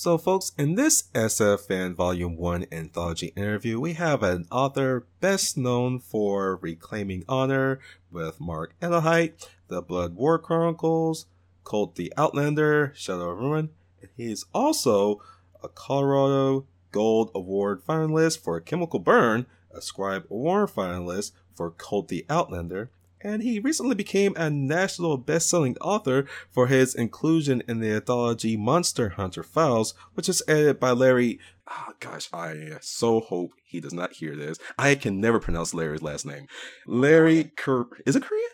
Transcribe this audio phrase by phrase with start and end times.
[0.00, 5.56] So, folks, in this SF Fan Volume 1 anthology interview, we have an author best
[5.58, 11.26] known for Reclaiming Honor with Marc Edelheit, The Blood War Chronicles,
[11.64, 13.70] Kult the Outlander, Shadow of Ruin.
[14.00, 15.20] And he is also
[15.64, 22.24] a Colorado Gold Award finalist for Chemical Burn, a Scribe Award finalist for Kult the
[22.30, 28.56] Outlander, and he recently became a national best-selling author for his inclusion in the anthology
[28.56, 31.38] Monster Hunter Files, which is edited by Larry.
[31.70, 34.58] Oh, gosh, I so hope he does not hear this.
[34.78, 36.46] I can never pronounce Larry's last name.
[36.86, 38.48] Larry, Cor- is it Korean?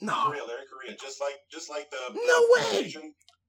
[0.00, 2.92] No, Korea, Larry Correia, just like just like the no way,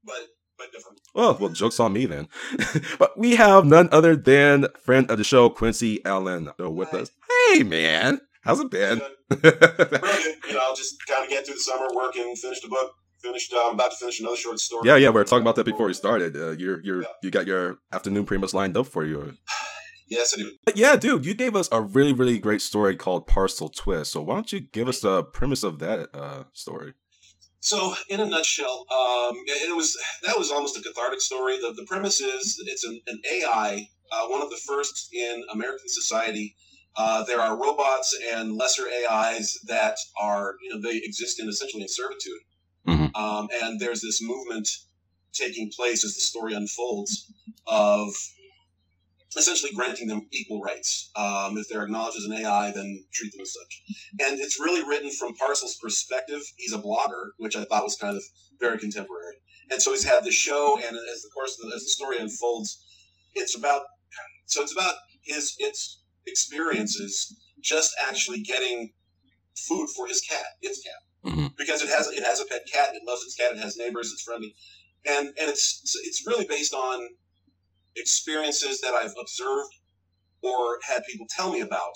[0.03, 0.99] but but different.
[1.15, 2.27] Well, well, jokes on me then.
[2.99, 6.99] but we have none other than friend of the show, Quincy Allen, uh, with Hi.
[6.99, 7.11] us.
[7.53, 8.19] Hey, man.
[8.41, 9.01] How's it been?
[9.29, 10.35] Brilliant.
[10.49, 13.53] You know, just kind of get through the summer, working, finished the book, finished.
[13.53, 14.81] Uh, I'm about to finish another short story.
[14.83, 16.35] Yeah, yeah, we were talking about that before we started.
[16.35, 17.07] Uh, you're, you're, yeah.
[17.21, 19.35] you got your afternoon pretty much lined up for you.
[20.07, 20.51] yes, I do.
[20.73, 24.11] Yeah, dude, you gave us a really, really great story called Parcel Twist.
[24.11, 26.93] So why don't you give us the premise of that uh, story?
[27.59, 31.57] So, in a nutshell, um, it was that was almost a cathartic story.
[31.57, 35.87] The, the premise is it's an, an AI, uh, one of the first in American
[35.89, 36.55] society
[36.95, 41.83] uh, there are robots and lesser AIs that are, you know, they exist in essentially
[41.83, 42.41] in servitude.
[42.87, 43.15] Mm-hmm.
[43.15, 44.67] Um, and there's this movement
[45.33, 47.31] taking place as the story unfolds
[47.67, 48.09] of
[49.37, 51.11] essentially granting them equal rights.
[51.15, 53.83] Um, if they're acknowledged as an AI, then treat them as such.
[54.19, 56.41] And it's really written from Parcel's perspective.
[56.57, 58.23] He's a blogger, which I thought was kind of
[58.59, 59.35] very contemporary.
[59.71, 62.83] And so he's had the show, and as the course the, as the story unfolds,
[63.35, 63.83] it's about
[64.47, 68.91] so it's about his it's experiences just actually getting
[69.67, 71.47] food for his cat, its cat, mm-hmm.
[71.57, 74.11] because it has it has a pet cat, it loves its cat, it has neighbors,
[74.11, 74.55] it's friendly,
[75.05, 77.07] and and it's it's really based on
[77.95, 79.73] experiences that I've observed
[80.41, 81.95] or had people tell me about,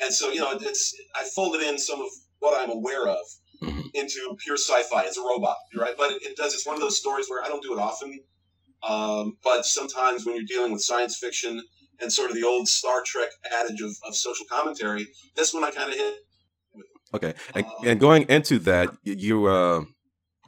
[0.00, 3.24] and so you know it's I folded in some of what I'm aware of
[3.62, 3.88] mm-hmm.
[3.94, 5.04] into pure sci-fi.
[5.04, 5.94] It's a robot, right?
[5.96, 6.54] But it, it, does.
[6.54, 8.20] It's one of those stories where I don't do it often,
[8.86, 11.62] um, but sometimes when you're dealing with science fiction
[12.00, 15.08] and sort of the old Star Trek adage of, of social commentary.
[15.36, 16.14] This one I kind of hit.
[17.12, 19.84] Okay, and, um, and, going into that, you, uh,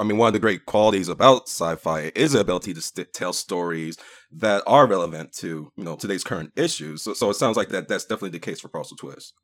[0.01, 3.33] I mean, one of the great qualities about sci-fi is the ability to st- tell
[3.33, 3.97] stories
[4.33, 7.03] that are relevant to you know today's current issues.
[7.03, 9.35] So, so it sounds like that that's definitely the case for Parcel Twist.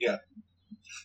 [0.00, 0.16] Yeah,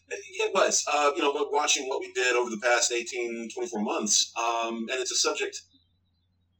[0.09, 0.85] it was.
[0.91, 4.99] Uh, you know, watching what we did over the past 18, 24 months, um, and
[4.99, 5.61] it's a subject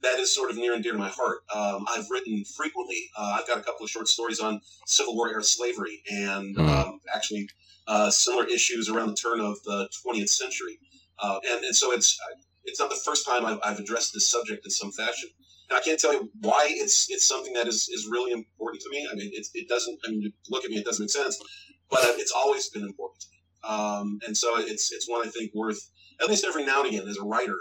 [0.05, 1.39] that is sort of near and dear to my heart.
[1.53, 3.09] Um, I've written frequently.
[3.17, 6.69] Uh, I've got a couple of short stories on Civil War era slavery and mm-hmm.
[6.69, 7.49] um, actually
[7.87, 10.79] uh, similar issues around the turn of the 20th century.
[11.19, 12.19] Uh, and, and so it's
[12.65, 15.29] it's not the first time I've, I've, addressed this subject in some fashion.
[15.69, 18.89] And I can't tell you why it's it's something that is, is really important to
[18.89, 19.07] me.
[19.09, 19.99] I mean, it, it doesn't.
[20.05, 21.41] I mean, look at me, it doesn't make sense,
[21.89, 23.73] but it's always been important to me.
[23.73, 25.89] Um, and so it's it's one I think worth
[26.21, 27.57] at least every now and again as a writer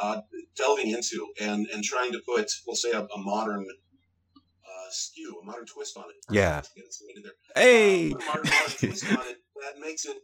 [0.00, 0.20] uh,
[0.56, 3.66] delving into and, and trying to put, we'll say, a, a modern
[4.64, 6.16] uh, skew, a modern twist on it.
[6.34, 6.62] Yeah.
[7.54, 8.12] Hey.
[8.12, 10.16] Uh, modern, modern twist on it that makes it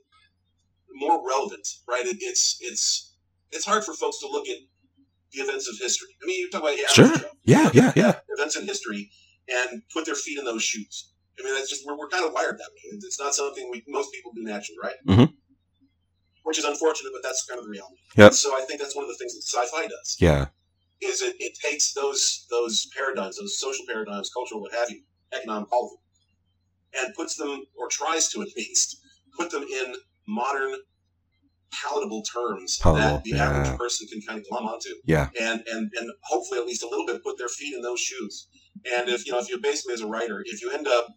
[0.92, 2.04] more relevant, right?
[2.04, 3.14] It, it's it's
[3.52, 4.58] it's hard for folks to look at
[5.32, 6.08] the events of history.
[6.22, 7.12] I mean, you talk about sure,
[7.44, 9.10] yeah, yeah, yeah, events in history,
[9.48, 11.12] and put their feet in those shoes.
[11.38, 12.98] I mean, that's just we're, we're kind of wired that way.
[13.02, 14.96] It's not something we most people do naturally, right?
[15.08, 15.34] Mm-hmm
[16.42, 17.96] which is unfortunate, but that's kind of the reality.
[18.16, 18.32] Yep.
[18.34, 20.16] So I think that's one of the things that sci-fi does.
[20.18, 20.46] Yeah.
[21.02, 25.02] Is it, it takes those those paradigms, those social paradigms, cultural, what have you,
[25.32, 29.00] economic, all of them, and puts them, or tries to at least,
[29.38, 29.94] put them in
[30.28, 30.74] modern,
[31.72, 33.48] palatable terms Palatable, that the yeah.
[33.48, 34.90] average person can kind of glom onto.
[35.04, 35.28] Yeah.
[35.40, 38.48] And and and hopefully at least a little bit put their feet in those shoes.
[38.96, 41.08] And if you know, if you're basically as a writer, if you end up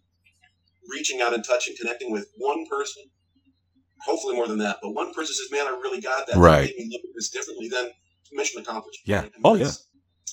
[0.88, 3.04] reaching out and touching, connecting with one person
[4.04, 4.78] hopefully more than that.
[4.82, 6.36] But one person says, "Man, I really got that.
[6.36, 6.72] Right.
[6.76, 7.90] Made me look at this differently." Then
[8.32, 9.00] mission accomplished.
[9.04, 9.22] Yeah.
[9.22, 9.32] Right?
[9.44, 9.70] Oh yeah.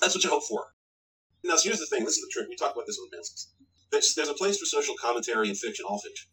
[0.00, 0.66] That's what you hope for.
[1.44, 2.04] Now, so here's the thing.
[2.04, 2.48] This is the trick.
[2.48, 3.48] We talk about this with Mansis.
[3.90, 6.28] There's, there's a place for social commentary in fiction, all fiction.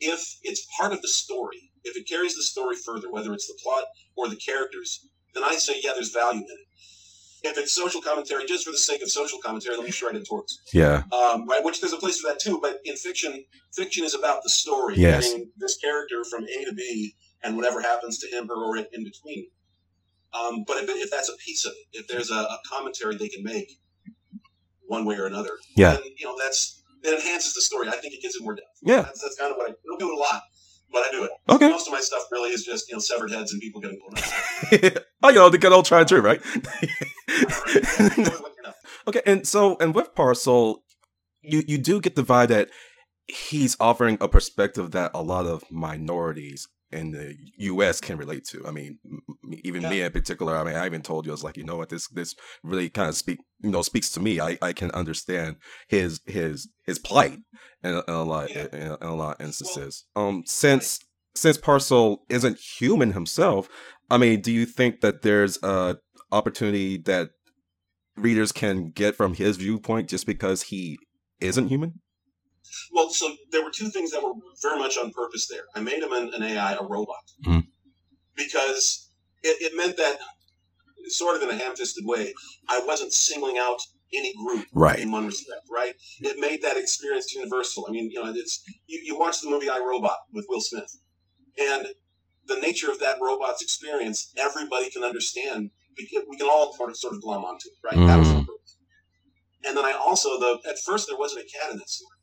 [0.00, 3.58] If it's part of the story, if it carries the story further, whether it's the
[3.62, 3.84] plot
[4.16, 6.66] or the characters, then I say, yeah, there's value in it
[7.44, 10.26] if it's social commentary just for the sake of social commentary, let me shred it
[10.26, 10.60] towards.
[10.72, 11.02] Yeah.
[11.12, 12.58] Um, right, which there's a place for that too.
[12.62, 13.44] But in fiction,
[13.74, 15.28] fiction is about the story, yes.
[15.28, 18.86] getting this character from A to B, and whatever happens to him, her, or in,
[18.92, 19.46] in between.
[20.32, 23.28] Um, but if, if, that's a piece of it, if there's a, a, commentary they
[23.28, 23.78] can make,
[24.86, 27.88] one way or another, yeah, then, you know that's it enhances the story.
[27.88, 28.68] I think it gives it more depth.
[28.82, 30.42] Yeah, that's, that's kind of what I, do it a lot
[30.92, 31.30] but I do it.
[31.48, 31.68] Okay.
[31.68, 34.22] Most of my stuff really is just you know severed heads and people getting blown
[34.22, 35.02] up.
[35.22, 36.40] oh, you know the good old try and true, right?
[39.08, 40.84] Okay, and so and with Parcel,
[41.42, 42.68] you you do get the vibe that
[43.26, 48.00] he's offering a perspective that a lot of minorities in the U.S.
[48.00, 48.64] can relate to.
[48.66, 49.22] I mean, m-
[49.64, 49.90] even Yeah.
[49.90, 50.56] me in particular.
[50.56, 52.88] I mean, I even told you I was like, you know what, this this really
[52.88, 54.40] kind of speak you know speaks to me.
[54.40, 55.56] I, I can understand
[55.88, 57.38] his his his plight
[57.82, 58.66] in, a- in a lot Yeah.
[58.72, 60.04] in, a- in a lot of instances.
[60.14, 61.00] Um, since
[61.34, 63.68] since Parcel isn't human himself,
[64.10, 65.96] I mean, do you think that there's a
[66.32, 67.30] opportunity that
[68.16, 70.98] readers can get from his viewpoint just because he
[71.40, 72.00] isn't human?
[72.92, 74.32] Well, so there were two things that were
[74.62, 75.64] very much on purpose there.
[75.74, 77.66] I made him an, an AI, a robot, Mhm.
[78.34, 79.10] because
[79.42, 80.18] it, it meant that,
[81.06, 82.32] sort of in a ham-fisted way,
[82.68, 83.80] I wasn't singling out
[84.14, 85.00] any group Right.
[85.00, 85.94] in one respect, right?
[86.20, 87.86] It made that experience universal.
[87.88, 90.96] I mean, you know, it's you, you watch the movie I Robot with Will Smith,
[91.58, 91.88] and
[92.46, 95.70] the nature of that robot's experience, everybody can understand.
[95.96, 98.06] We can, we can all sort of, sort of glom onto it, right?
[98.06, 98.76] That was on purpose.
[99.64, 102.16] And then I also, the at first there wasn't a cat in that story.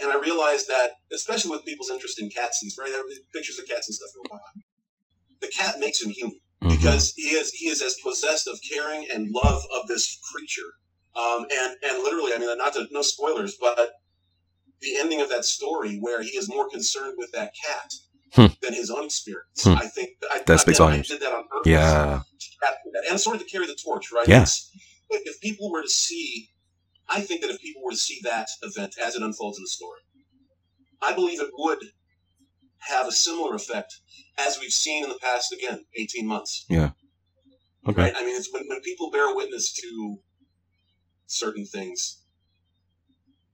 [0.00, 3.02] And I realized that, especially with people's interest in cats, and right,
[3.34, 4.62] pictures of cats and stuff go by.
[5.40, 6.70] The cat makes him human Mhm.
[6.70, 10.72] because he is he is as possessed of caring and love of this creature.
[11.16, 13.92] Um, and and literally, I mean, not to no spoilers, but
[14.80, 17.92] the ending of that story where he is more concerned with that cat
[18.32, 18.46] Hmm.
[18.62, 19.64] than his own experience.
[19.64, 19.74] Hmm.
[19.74, 21.66] I think I, That speaks I, I did that on purpose.
[21.70, 22.22] Yeah.
[23.10, 24.28] and sort of to carry the torch, right?
[24.28, 24.42] Yeah.
[24.42, 26.50] If, if people were to see,
[27.08, 29.68] I think that if people were to see that event as it unfolds in the
[29.68, 30.00] story,
[31.02, 31.78] I believe it would
[32.80, 33.94] have a similar effect
[34.38, 36.64] as we've seen in the past, again, 18 months.
[36.68, 36.90] Yeah.
[37.88, 38.02] Okay.
[38.02, 38.14] Right?
[38.16, 40.18] I mean, it's when, when people bear witness to
[41.26, 42.22] certain things,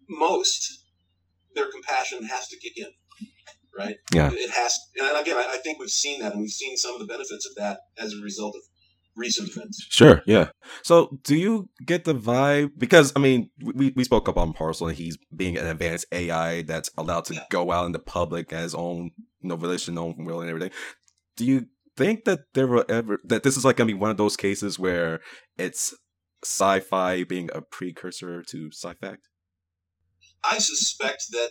[0.09, 0.85] most
[1.55, 2.91] their compassion has to kick in.
[3.79, 3.97] Right?
[4.15, 4.31] Yeah.
[4.33, 7.01] It has, and again, I, I think we've seen that, and we've seen some of
[7.01, 8.63] the benefits of that as a result of
[9.17, 9.87] recent events.
[9.91, 10.49] Sure, yeah.
[10.83, 12.71] So, do you get the vibe?
[12.79, 16.63] Because I mean, we we spoke up on Parcel, and he's being an advanced AI
[16.63, 17.45] that's allowed to Yeah.
[17.51, 19.11] go out in the public as own,
[19.43, 20.73] you know, volition, own will, and everything.
[21.37, 24.17] Do you think that there will ever that this is like gonna be one of
[24.17, 25.21] those cases where
[25.59, 25.95] it's
[26.45, 29.29] sci-fi being a precursor to sci-fact?
[30.45, 31.51] I suspect that,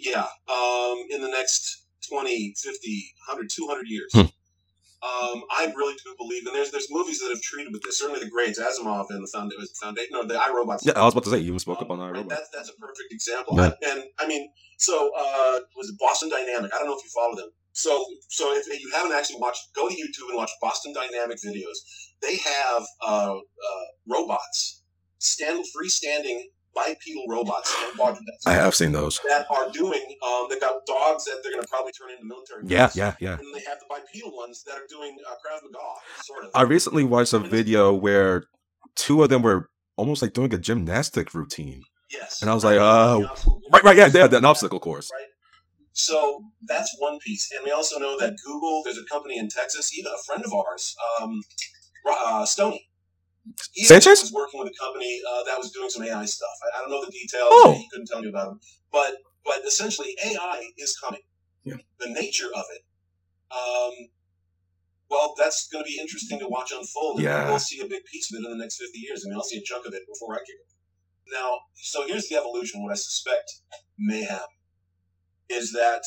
[0.00, 4.20] yeah, um, in the next 20, 50, 100, 200 years, Hmm.
[4.20, 7.98] um, I really do believe, and there's there's movies that have treated with this.
[7.98, 10.80] Certainly, the greats, Asimov and the Foundation, Foundation, no, the iRobot.
[10.82, 12.28] Yeah, I was about to say you even spoke up on Um, iRobot.
[12.28, 13.56] That's that's a perfect example.
[13.56, 13.72] Yeah.
[13.90, 16.72] And I mean, so uh, was it Boston Dynamic?
[16.74, 17.50] I don't know if you follow them.
[17.72, 21.78] So so if you haven't actually watched, go to YouTube and watch Boston Dynamic videos.
[22.20, 24.82] They have uh, uh, robots,
[25.18, 26.40] stand freestanding
[26.74, 27.74] bipedal robots
[28.46, 29.20] I have seen those.
[29.28, 30.04] that are doing.
[30.26, 32.62] Um, they've got dogs that they're going to probably turn into military.
[32.66, 32.96] Yeah, vets.
[32.96, 33.38] yeah, yeah.
[33.38, 35.78] And they have the bipedal ones that are doing uh, Krav Maga,
[36.22, 36.50] sort of.
[36.54, 38.44] I recently watched a video where
[38.96, 41.82] two of them were almost like doing a gymnastic routine.
[42.10, 42.40] yes.
[42.40, 45.10] and I was like, oh, obstacle Right, right, yeah, they had an obstacle course.
[45.12, 45.26] Right.
[45.92, 48.82] So that's one piece, and we also know that Google.
[48.84, 51.40] There's a company in Texas, even a friend of ours, um,
[52.08, 52.86] uh, Stony.
[53.72, 54.22] He Sanchez?
[54.22, 56.48] was working with a company uh, that was doing some AI stuff.
[56.62, 57.48] I, I don't know the details.
[57.50, 57.74] Oh.
[57.76, 58.60] He couldn't tell me about them.
[58.92, 61.20] But but essentially, AI is coming.
[61.64, 61.76] Yeah.
[61.98, 62.82] The nature of it.
[63.50, 64.08] Um,
[65.10, 67.20] well, that's going to be interesting to watch unfold.
[67.20, 67.48] Yeah.
[67.48, 69.24] We'll see a big piece of it in the next 50 years.
[69.24, 71.32] I mean, I'll see a chunk of it before I kick it.
[71.32, 72.82] Now, so here's the evolution.
[72.82, 73.50] What I suspect
[73.98, 74.46] may happen
[75.48, 76.02] is that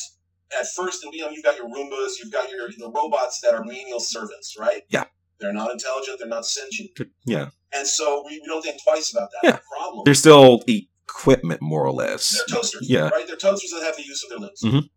[0.58, 3.64] at first, you know, you've got your Roombas, you've got your the robots that are
[3.64, 4.84] menial servants, right?
[4.90, 5.06] Yeah.
[5.40, 6.20] They're not intelligent.
[6.20, 6.92] They're not sentient.
[7.26, 7.50] Yeah.
[7.74, 9.40] And so we, we don't think twice about that.
[9.48, 9.52] Yeah.
[9.54, 10.02] The problem.
[10.06, 12.32] They're still equipment, more or less.
[12.48, 13.10] They're toasters, Yeah.
[13.10, 13.26] right?
[13.28, 14.62] They're toasters that have the use of their limbs.
[14.64, 14.90] Mhm.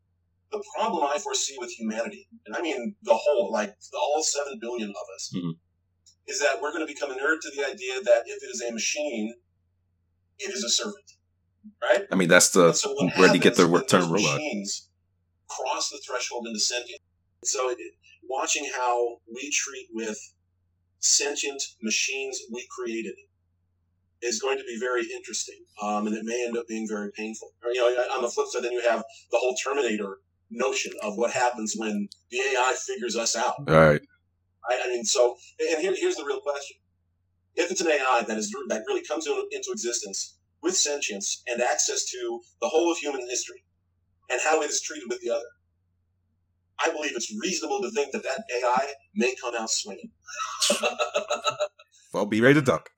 [0.52, 4.58] The problem I foresee with humanity, and I mean the whole, like the all seven
[4.60, 5.52] billion of us, Mhm.
[6.26, 8.72] is that we're going to become inured to the idea that if it is a
[8.72, 9.34] machine,
[10.38, 11.12] it is a servant,
[11.82, 12.06] right?
[12.10, 14.34] I mean, that's the And so where you get the term robot?
[14.36, 14.88] Machines
[15.48, 17.00] cross the threshold into sentient.
[17.44, 17.78] So it,
[18.28, 20.18] watching how we treat with
[20.98, 23.14] sentient machines we created
[24.22, 27.52] is going to be very interesting, um, and it may end up being very painful.
[27.62, 30.18] Or, you know, on the flip side, then you have the whole Terminator
[30.50, 33.54] notion of what happens when the AI figures us out.
[33.68, 34.00] All right.
[34.68, 36.76] I, I mean, so and here, here's the real question:
[37.54, 41.60] If it's an AI that is that really comes into, into existence with sentience and
[41.60, 43.62] access to the whole of human history
[44.30, 45.44] and how it is treated with the other,
[46.84, 50.10] I believe it's reasonable to think that that AI may come out swinging.
[52.12, 52.88] Well, be ready to duck.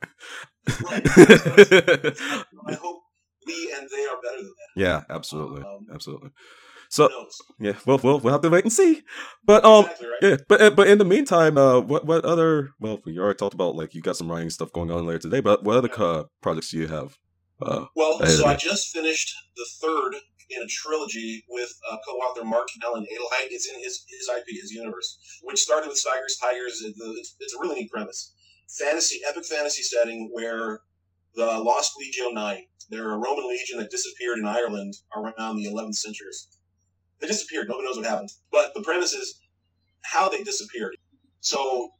[0.84, 1.02] Right.
[1.06, 3.02] I hope
[3.46, 4.80] we and they are better than that.
[4.80, 6.30] yeah, absolutely, Um, absolutely.
[6.90, 7.08] So
[7.58, 9.02] yeah, well, we'll we'll have to wait and see.
[9.44, 10.18] But um, exactly right.
[10.22, 12.70] yeah, but but in the meantime, uh, what what other?
[12.80, 15.40] Well, we already talked about like you got some writing stuff going on later today.
[15.40, 17.18] But what other uh, projects do you have?
[17.60, 20.14] Uh, well, so I just finished the third
[20.50, 23.48] in a trilogy with uh, co-author Marc Alan Edelheit.
[23.50, 26.36] It's in his his IP, his universe, which started with Tigers.
[26.40, 26.82] Tigers.
[26.84, 28.32] It's, it's a really neat premise.
[28.78, 30.80] Fantasy, epic fantasy setting where
[31.34, 32.64] the Lost Legio Nine.
[32.90, 36.28] They're a Roman legion that disappeared in Ireland around the 11th century.
[37.20, 37.68] They disappeared.
[37.68, 38.30] Nobody knows what happened.
[38.50, 39.40] But the premise is
[40.02, 40.96] how they disappeared.
[41.40, 41.92] So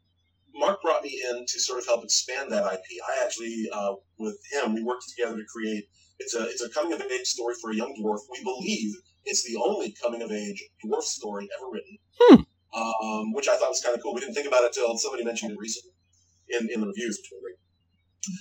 [0.55, 2.83] Mark brought me in to sort of help expand that IP.
[3.07, 5.88] I actually, uh, with him, we worked together to create.
[6.19, 8.21] It's a it's a coming of age story for a young dwarf.
[8.31, 8.95] We believe
[9.25, 12.41] it's the only coming of age dwarf story ever written, hmm.
[12.75, 14.15] um, which I thought was kind of cool.
[14.15, 15.93] We didn't think about it until somebody mentioned it recently
[16.49, 17.57] in, in the reviews, which were great.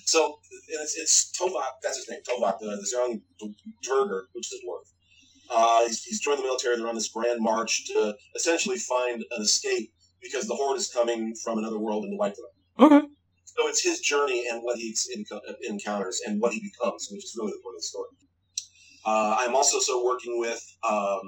[0.05, 3.21] So it's, it's Tovak, that's his name, Tovak, the, this young
[3.87, 4.83] Dverger, which is a dwarf.
[5.49, 6.75] Uh, he's, he's, joined the military.
[6.75, 9.91] They're on this grand march to essentially find an escape
[10.21, 12.33] because the horde is coming from another world in the White
[12.79, 13.07] Okay.
[13.57, 14.95] So it's his journey and what he
[15.67, 18.09] encounters and what he becomes, which is really the point of the story.
[19.05, 21.21] Uh, I'm also so working with um,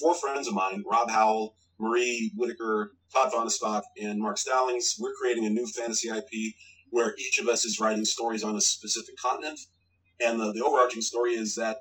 [0.00, 4.94] four friends of mine: Rob Howell, Marie Whittaker, Todd Fahnestock, and Mark Stallings.
[4.98, 6.54] We're creating a new fantasy IP
[6.90, 9.58] where each of us is writing stories on a specific continent.
[10.24, 11.78] And the, the overarching story is that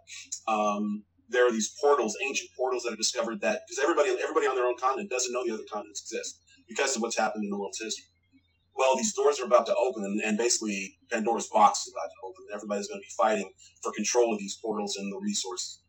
[0.48, 4.56] um, there are these portals, ancient portals that are discovered that because everybody everybody on
[4.56, 7.58] their own continent doesn't know the other continents exist because of what's happened in the
[7.58, 8.06] world's history.
[8.76, 12.28] Well, these doors are about to open, and, and basically Pandora's box is about to
[12.28, 12.46] open.
[12.54, 13.52] Everybody's going to be fighting
[13.82, 15.80] for control of these portals and the resources.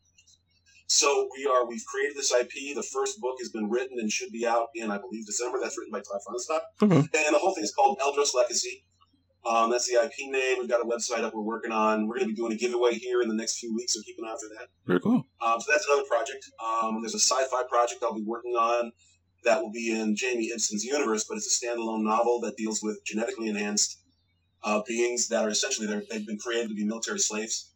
[0.88, 2.76] So we are we've created this IP.
[2.76, 5.58] The first book has been written and should be out in I believe December.
[5.60, 7.00] That's written by Todd Fahnestock, mm-hmm.
[7.00, 8.84] and the whole thing is called Eldros Legacy.
[9.44, 10.58] Um, that's the IP name.
[10.58, 12.08] We've got a website up we're working on.
[12.08, 14.16] We're going to be doing a giveaway here in the next few weeks, so keep
[14.18, 14.68] an eye out for that.
[14.86, 15.24] Very cool.
[15.40, 16.50] Um, so that's another project.
[16.58, 18.90] Um, there's a sci-fi project I'll be working on
[19.44, 23.04] that will be in Jamie Ibson's universe, but it's a standalone novel that deals with
[23.04, 24.00] genetically enhanced
[24.64, 27.72] uh, beings that are essentially they've been created to be military slaves,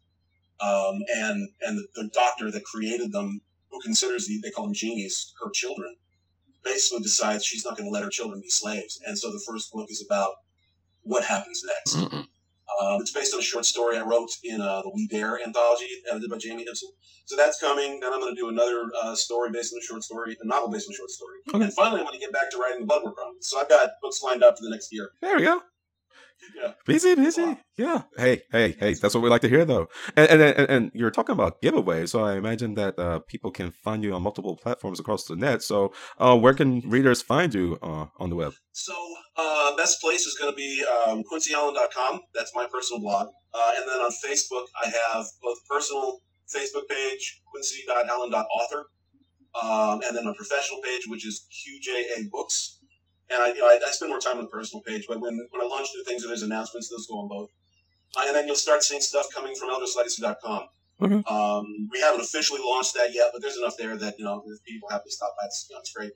[0.60, 3.40] um, and and the, the, doctor that created them,
[3.70, 5.94] who considers the they call them genies, her children,
[6.64, 9.72] basically decides she's not going to let her children be slaves, and so the first
[9.72, 10.32] book is about
[11.02, 12.26] what happens next.
[12.80, 15.86] Um, it's based on a short story I wrote in uh, the We Dare anthology,
[16.10, 16.88] edited by Jamie Ibson.
[17.26, 18.00] So that's coming.
[18.00, 20.70] Then I'm going to do another uh, story based on a short story, a novel
[20.70, 21.36] based on a short story.
[21.54, 21.64] Okay.
[21.64, 23.48] And finally, I'm going to get back to writing the Blood War Chronicles.
[23.48, 25.10] So I've got books lined up for the next year.
[25.20, 25.60] There we go.
[26.56, 26.73] Yeah.
[26.87, 27.56] Busy, busy.
[27.76, 28.02] Yeah.
[28.16, 28.94] Hey, hey, hey.
[28.94, 29.88] That's what we like to hear, though.
[30.16, 33.70] And and and, and you're talking about giveaways, so I imagine that uh, people can
[33.70, 35.62] find you on multiple platforms across the net.
[35.62, 38.52] So, uh, where can readers find you uh, on the web?
[38.73, 38.94] So,
[39.37, 42.20] uh, best place is going to be um, QuincyAllen.com.
[42.35, 43.28] That's my personal blog.
[43.54, 46.20] Uh, and then on Facebook, I have both personal
[46.54, 48.87] Facebook page, Quincy.Allen.author,
[49.62, 52.79] um, and then a professional page, which is QJA Books.
[53.30, 55.37] And I, you know, I, I, spend more time on the personal page, but when,
[55.50, 57.50] when I launch new things or there's announcements, those go on both.
[58.16, 60.62] Uh, and then you'll start seeing stuff coming from EldrosLegacy.com.
[61.00, 61.32] Mm-hmm.
[61.32, 64.62] Um, we haven't officially launched that yet, but there's enough there that you know if
[64.64, 65.46] people have to stop by.
[65.46, 66.12] It's, you know, it's great.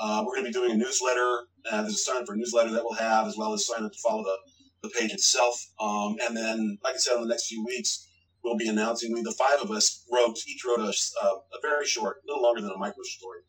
[0.00, 1.40] Uh, we're going to be doing a newsletter.
[1.70, 3.82] Uh, there's a sign up for a newsletter that we'll have, as well as sign
[3.82, 4.36] up to follow the,
[4.82, 5.66] the page itself.
[5.80, 8.08] Um, and then, like I said, in the next few weeks,
[8.44, 9.12] we'll be announcing.
[9.12, 10.92] We, the five of us wrote, each wrote a,
[11.22, 13.40] uh, a very short, a little longer than a micro story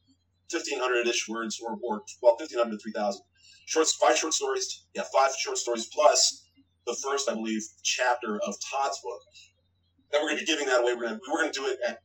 [0.53, 3.22] 1,500 ish words, or, or well, 1,500 to 3,000.
[3.65, 4.86] Short, five short stories.
[4.93, 6.45] Yeah, five short stories plus
[6.86, 9.22] the first, I believe, chapter of Todd's book.
[10.12, 10.93] Then we're going to be giving that away.
[10.95, 12.00] We're going to, we're going to do it at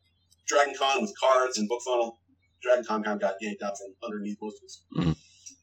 [0.47, 2.21] Dragon Con with cards and book funnel.
[2.62, 4.85] Dragon Con kind of got yanked out from underneath most of us.
[4.97, 5.12] Mm-hmm.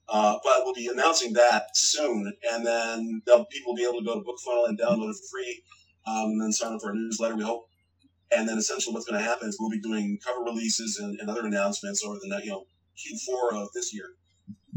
[0.08, 4.13] Uh, but we'll be announcing that soon, and then people will be able to go
[4.15, 5.63] to Book Funnel and download it for free,
[6.06, 7.36] um, and then sign up for our newsletter.
[7.36, 7.68] We hope
[8.32, 11.30] and then essentially what's going to happen is we'll be doing cover releases and, and
[11.30, 12.65] other announcements over the next, you know
[12.96, 14.10] Q4 of this year.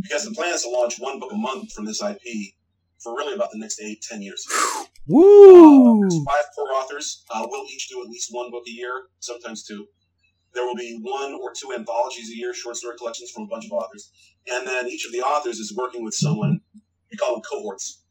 [0.00, 2.54] Because the plan is to launch one book a month from this IP
[3.00, 4.46] for really about the next eight, ten years.
[5.06, 6.04] Woo!
[6.04, 7.24] Uh, five core authors.
[7.30, 9.86] Uh, we'll each do at least one book a year, sometimes two.
[10.54, 13.66] There will be one or two anthologies a year, short story collections from a bunch
[13.66, 14.10] of authors.
[14.50, 16.60] And then each of the authors is working with someone,
[17.10, 18.02] we call them cohorts,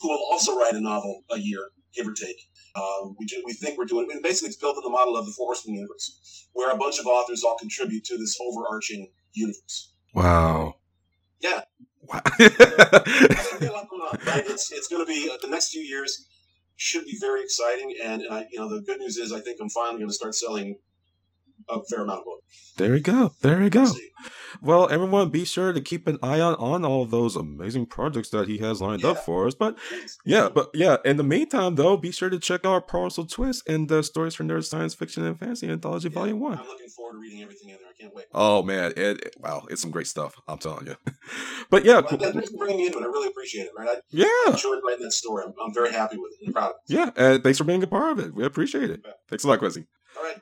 [0.00, 2.48] who will also write a novel a year, give or take.
[2.74, 5.26] Um, we, do, we think we're doing, and basically it's built on the model of
[5.26, 9.92] the Four Horsemen universe, where a bunch of authors all contribute to this overarching universe.
[10.14, 10.76] Wow.
[11.40, 11.62] Yeah.
[12.02, 12.20] Wow.
[14.46, 16.26] it's it's going to be uh, the next few years
[16.76, 19.58] should be very exciting, and, and I, you know the good news is I think
[19.60, 20.76] I'm finally going to start selling
[21.70, 22.24] a fair amount of.
[22.76, 23.32] There you go.
[23.42, 23.86] There you go.
[24.62, 28.30] Well, everyone, be sure to keep an eye out on all of those amazing projects
[28.30, 29.54] that he has lined up for us.
[29.54, 29.76] But
[30.24, 33.88] yeah, but yeah, in the meantime, though, be sure to check out Parcel Twist and
[33.88, 36.58] the Stories from Nerds Science Fiction and Fantasy Anthology Yeah, Volume 1.
[36.58, 37.88] I'm looking forward to reading everything in there.
[37.88, 38.26] I can't wait.
[38.32, 38.92] Oh, man.
[38.96, 40.34] It, it- wow, it's some great stuff.
[40.48, 40.96] I'm telling you.
[41.70, 43.02] but yeah, Well, thanks for bringing me into it.
[43.02, 43.72] I really appreciate it.
[43.76, 45.44] Right, I yeah, enjoyed writing that story.
[45.46, 46.94] I'm, I'm very happy with it and proud of it.
[46.94, 47.10] yeah.
[47.16, 48.34] And thanks for being a part of it.
[48.34, 49.02] We appreciate it.
[49.28, 49.84] Thanks a lot, Quincy.
[50.16, 50.36] All right.